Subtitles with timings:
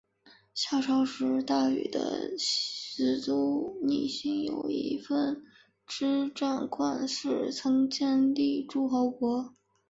[0.55, 5.43] 夏朝时大禹的氏族姒姓有一分
[5.85, 9.53] 支斟灌氏曾建立诸侯国。